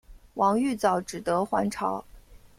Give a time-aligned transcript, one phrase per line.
[0.33, 2.03] 王玉藻只得还朝。